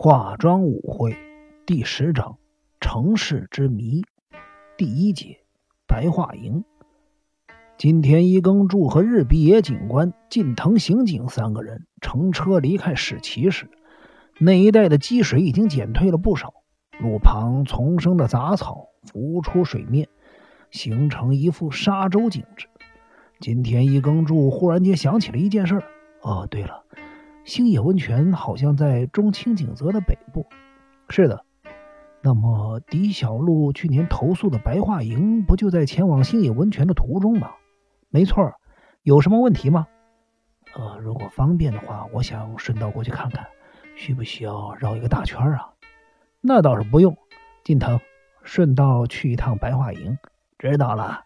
[0.00, 1.16] 化妆舞会
[1.66, 2.38] 第十章：
[2.78, 4.04] 城市之谜
[4.76, 5.40] 第一节：
[5.88, 6.62] 白桦营。
[7.76, 13.68] 金田一耕助和日比野警官、近藤刑警三个人乘车离开史崎时，
[14.38, 16.54] 那一带的积水已经减退了不少，
[17.00, 20.08] 路旁丛生的杂草浮出水面，
[20.70, 22.68] 形成一副沙洲景致。
[23.40, 25.82] 金田一耕助忽然间想起了一件事：
[26.22, 26.84] 哦，对了。
[27.48, 30.46] 星野温泉好像在中清景泽的北部。
[31.08, 31.46] 是的，
[32.20, 37.52] 那么狄小璐去年投宿的白桦营不就在前往星野温泉的途中吗？
[38.10, 38.52] 没错。
[39.02, 39.86] 有什么问题吗？
[40.74, 43.46] 呃，如果方便的话，我想顺道过去看看。
[43.96, 45.70] 需不需要绕一个大圈啊？
[46.42, 47.16] 那倒是不用。
[47.64, 47.98] 近藤，
[48.42, 50.18] 顺道去一趟白桦营。
[50.58, 51.24] 知道了。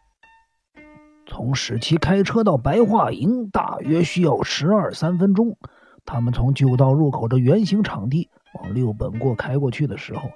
[1.27, 5.59] 从使其开车到白桦营大约需要十二三分钟。
[6.05, 10.31] 他们从旧道入口的圆形场地往六本过开过去的时候，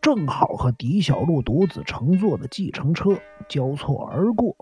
[0.00, 4.54] 正好和狄小璐独自乘坐的计程车交错而过，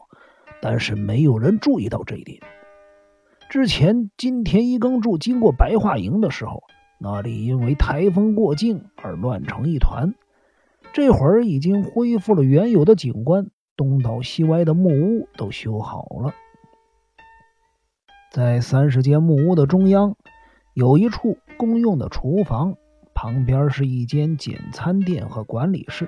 [0.63, 2.41] 但是没有人注意到这一点。
[3.51, 6.63] 之前金田一耕助经过白桦营的时候，
[6.99, 10.15] 那里因为台风过境而乱成一团，
[10.93, 16.33] 这会儿已经恢复了原有的景观，东倒西歪的木屋都修好了，
[18.33, 20.17] 在三十间木屋的中央。
[20.77, 22.77] 有一处公用的厨房，
[23.15, 26.07] 旁边是一间简餐店和管理室。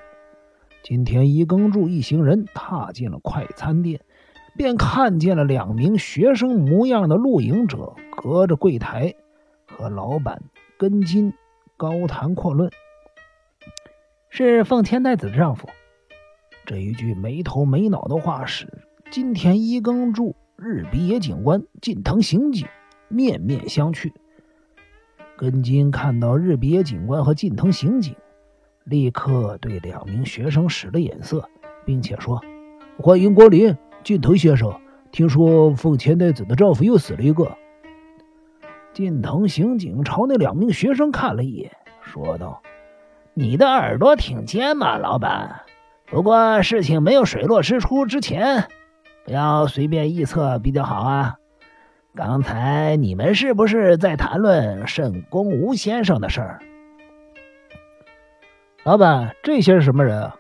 [0.83, 4.03] 金田一耕助一行人踏进了快餐店，
[4.59, 9.15] 便看见了两名学生模样的露营者，隔着柜台
[9.67, 10.43] 和老板
[10.79, 11.33] 根金
[11.79, 12.71] 高谈阔论。
[14.29, 15.67] 是奉天代子的丈夫。
[16.67, 22.69] 这一句没头没脑的话使金田一耕助、日比野警官、近藤刑警
[23.09, 24.13] 面面相觑。
[25.39, 28.17] 根金看到日比野警官和近藤刑警，
[28.83, 31.49] 立刻对两名学生使了眼色，
[31.87, 32.43] 并且说
[32.99, 34.75] ：“欢迎光临，近藤先生。
[35.13, 37.57] 听说奉千代子的丈夫又死了一个。”
[38.93, 41.71] 近藤刑警朝那两名学生看了一眼，
[42.03, 42.61] 说道
[43.33, 45.61] ：“你的耳朵挺尖嘛，老板。
[46.07, 48.67] 不过事情没有水落石出之前，
[49.25, 51.37] 不要随便臆测比较好啊。”
[52.15, 56.63] 刚才你们是不是在谈论圣公吴先生的事儿？
[58.85, 60.37] 老板，这些是什么人啊？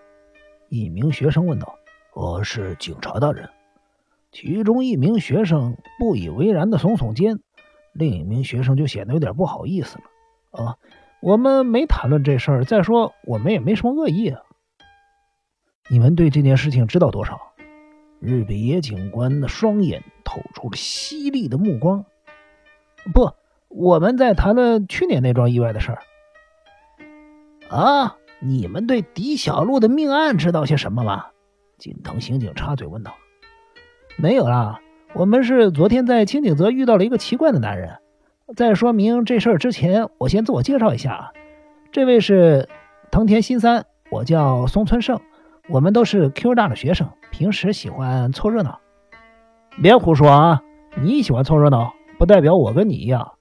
[0.71, 1.79] 一名学生问道。
[2.15, 3.49] 我是警察大人。
[4.33, 7.39] 其中一名学生不以为然的耸耸肩，
[7.93, 10.65] 另一名学生就显得有点不好意思了。
[10.65, 10.77] 啊，
[11.21, 12.65] 我们没谈论这事儿。
[12.65, 14.41] 再说，我们也没什么恶意啊。
[15.89, 17.39] 你们对这件事情知道多少？
[18.21, 22.05] 日比野警官的双眼透出了犀利的目光。
[23.15, 23.33] 不，
[23.69, 25.99] 我们在谈论去年那桩意外的事儿。
[27.71, 31.25] 啊，你们对狄小璐的命案知道些什么吗？
[31.78, 33.15] 锦藤刑警插嘴问道。
[34.17, 34.81] 没有啦，
[35.15, 37.97] 我们是昨天在清景泽遇到了一个奇怪的男人。
[38.55, 41.33] 在说明这事儿之前，我先自我介绍一下啊，
[41.91, 42.69] 这位是
[43.11, 45.19] 藤田新三，我叫松村胜。
[45.71, 48.78] 我们都是 Q 大的学生，平时喜欢凑热闹。
[49.81, 50.62] 别胡说啊！
[51.00, 53.34] 你喜欢凑热闹，不代表我跟你一样。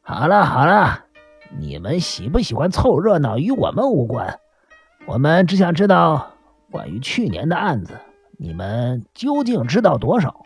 [0.00, 1.04] 好了好了，
[1.58, 4.38] 你们喜不喜欢凑热闹与我们无关。
[5.04, 6.30] 我们只想知道
[6.70, 7.98] 关于去年的案子，
[8.38, 10.42] 你们究竟知道多少？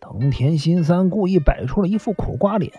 [0.00, 2.72] 藤田新三故意摆出了一副苦瓜脸，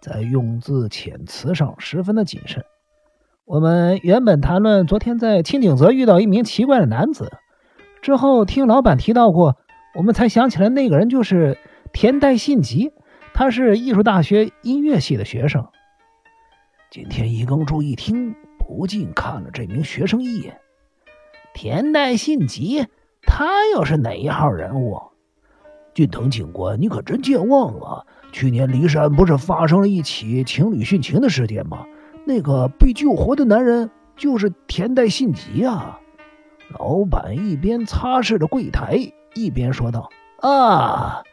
[0.00, 2.64] 在用字遣词上十分的谨慎。
[3.44, 7.32] 我们原本谈论昨天在清景泽遇到一名奇怪的男子，
[8.02, 9.56] 之后听老板提到过，
[9.94, 11.58] 我们才想起来那个人就是
[11.92, 12.92] 田代信吉，
[13.34, 15.66] 他是艺术大学音乐系的学生。
[16.90, 20.58] 今天一耕助一听，不禁看了这名学生一眼。
[21.54, 22.86] 田代信吉，
[23.22, 24.98] 他又是哪一号人物？
[25.92, 31.84] 俊藤警官，你可真健忘啊，去年骊山不是发生了一起情侣殉情的事件吗？
[32.24, 35.98] 那个被救活的男人就是田代信吉啊！
[36.78, 40.08] 老板一边擦拭着柜台，一边说道
[40.40, 41.24] ：“啊，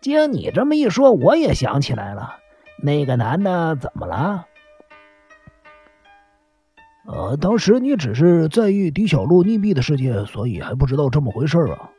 [0.00, 2.36] 经你这么一说，我也想起来了。
[2.82, 4.46] 那个男的怎么了？”
[7.06, 11.90] 呃，当时你只是在意狄小璐溺毙的事件，所以还不知道这么回事啊。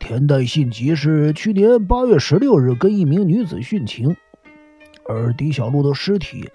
[0.00, 4.16] 田代信吉是去年八月十六日跟一名女子殉情，
[5.08, 6.50] 而狄小璐的尸体。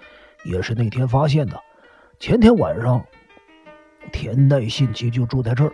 [0.46, 1.60] 也是那天发现的。
[2.18, 3.04] 前天晚上，
[4.10, 5.74] 田代信吉就住在这儿。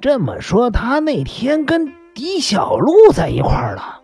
[0.00, 4.00] 这么说，他那天跟狄小璐在一块儿了。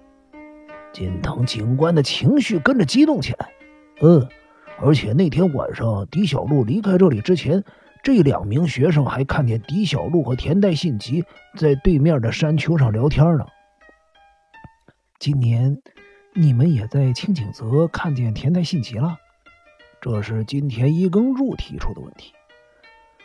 [0.93, 3.49] 金藤警官的情绪跟着激动起来。
[4.03, 4.29] 嗯，
[4.79, 7.65] 而且那天晚上，狄小璐离开这里之前，
[8.03, 11.25] 这两名学生还看见狄小璐和田代信吉
[11.57, 13.47] 在对面的山丘上聊天呢。
[15.19, 15.79] 今年，
[16.35, 19.17] 你们也在清景泽看见田代信吉了？
[20.01, 22.33] 这是金田一耕助提出的问题。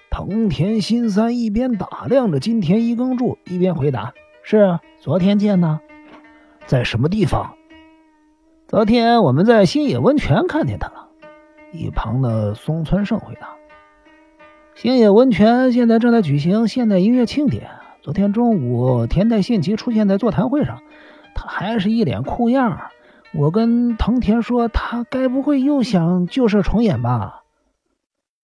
[0.09, 4.13] 藤田新三一边打量着金田一耕助，一边回答
[4.43, 5.79] ：“是，昨天见的。
[6.65, 7.55] 在什么地方？
[8.67, 11.07] 昨天我们在星野温泉看见他了。”
[11.71, 13.55] 一旁的松村胜回答
[14.75, 17.69] ：“星野温泉现在正在举行现代音乐庆典。
[18.01, 20.81] 昨天中午，田代信吉出现在座谈会上，
[21.35, 22.89] 他还是一脸酷样。
[23.33, 27.43] 我跟藤田说，他该不会又想旧事重演吧？”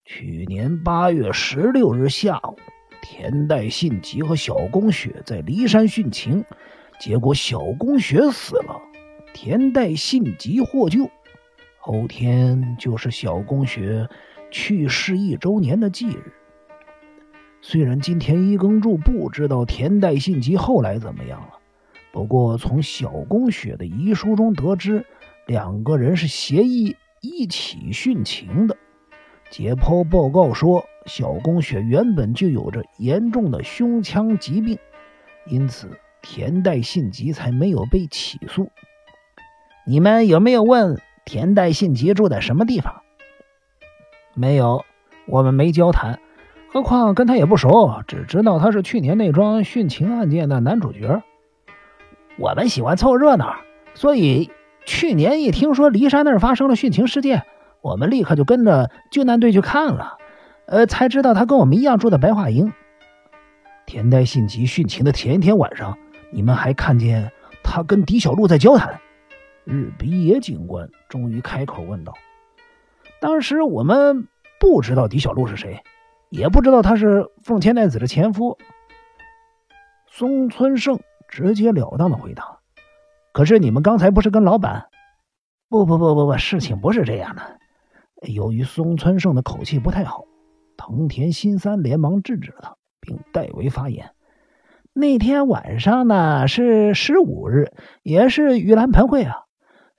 [0.06, 2.56] 去年八月十六日下午，
[3.02, 6.42] 田代信吉和小宫雪在骊山殉情，
[6.98, 8.80] 结果小宫雪死了，
[9.34, 11.10] 田代信吉获救。
[11.78, 14.08] 后天就是小宫雪
[14.50, 16.32] 去世一周年的忌日。
[17.60, 21.57] 虽然金田一耕助不知道田代信吉后来怎么样了，
[22.18, 25.06] 不过从小宫雪的遗书中得知，
[25.46, 28.76] 两个人是协议一起殉情的。
[29.50, 34.76] 解剖报告说，小宫雪原本就有着严重的胸腔疾病，
[35.46, 38.68] 因此田代信吉才没有被起诉。
[39.86, 43.02] 你们有没有问田代信吉住在什么地方？
[44.34, 44.84] 没有，
[45.28, 46.18] 我们没交谈。
[46.72, 51.22] 何况跟他也不熟，只知道他是去年那桩殉情案件的男主角。
[52.38, 53.56] 我们喜欢凑热闹，
[53.94, 54.50] 所以
[54.86, 57.44] 去年一听说骊山那儿发生了殉情事件。
[57.80, 60.18] 我们立刻就跟着救难队去看了，
[60.66, 62.72] 呃，才知道他跟我们一样住在白桦营。
[63.86, 65.98] 田代信吉殉情的前一天晚上，
[66.30, 67.32] 你们还看见
[67.64, 69.00] 他跟狄小璐在交谈。
[69.64, 72.14] 日比野警官终于开口问道
[73.20, 74.28] ：“当时我们
[74.60, 75.82] 不知道狄小璐是谁，
[76.30, 78.58] 也不知道他是凤千代子的前夫。”
[80.10, 82.58] 松村胜直截了当的回答
[83.32, 84.86] ：“可是你们刚才不是跟老板
[85.68, 87.42] ？”“不不不不不，事情不是这样的。”
[88.26, 90.24] 由于松村胜的口气不太好，
[90.76, 94.10] 藤田新三连忙制止了他，并代为发言。
[94.92, 97.70] 那天晚上呢是十五日，
[98.02, 99.42] 也是盂兰盆会啊。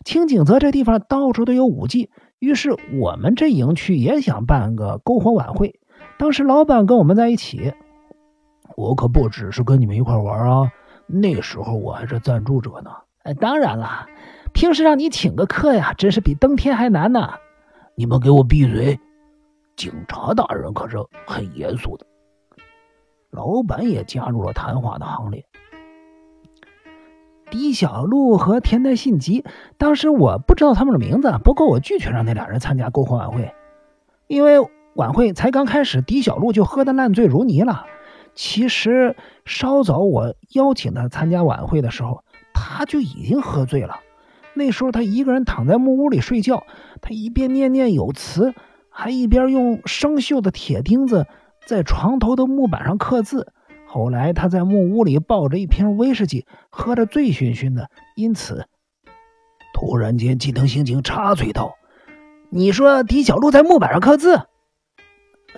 [0.04, 2.10] 清景泽这地方到处都有舞伎，
[2.40, 5.80] 于是我们这营区也想办个篝火晚会。
[6.18, 7.74] 当时老板跟我们在一起，
[8.76, 10.72] 我可不只是跟你们一块玩啊。
[11.12, 12.92] 那时候我还是赞助者呢。
[13.24, 14.08] 哎，当然了，
[14.54, 17.34] 平时让你请个客呀，真是比登天还难呢。
[17.96, 19.00] 你们给我闭嘴！
[19.76, 22.06] 警察大人可是很严肃的。
[23.32, 25.46] 老板也加入了谈话的行列。
[27.50, 29.44] 狄小璐和田代信吉，
[29.78, 33.52] 当时我不知道他们的名字，不过我拒绝让那俩人参加篝火晚会，
[34.28, 34.60] 因为
[34.94, 37.86] 晚会才刚开始，狄小璐就喝得烂醉如泥了。
[38.36, 39.16] 其实
[39.50, 42.24] 稍早我邀请他参加晚会的时候，
[42.54, 44.00] 他就已经喝醉了。
[44.54, 46.64] 那时候他一个人躺在木屋里睡觉，
[47.02, 48.54] 他一边念念有词，
[48.92, 51.26] 还一边用生锈的铁钉子
[51.66, 53.52] 在床头的木板上刻字。
[53.88, 57.90] 后来他在木屋里抱着一瓶威士忌，喝得醉醺醺的。
[58.16, 58.68] 因此，
[59.74, 61.74] 突然间，近藤刑警插嘴道
[62.52, 64.44] ：“你说狄小璐在木板上刻字？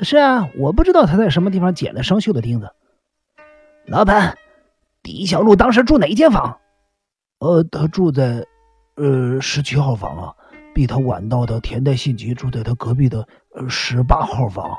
[0.02, 2.70] 是啊，我不知道他在什么地方捡了生锈的钉子。
[3.92, 4.38] 老板，
[5.04, 6.58] 李小璐当时住哪一间房？
[7.40, 8.48] 呃，他住在……”
[8.96, 10.34] 呃，十七号房啊，
[10.74, 14.78] 比他晚到的田代信吉住在他隔壁的呃十八号房。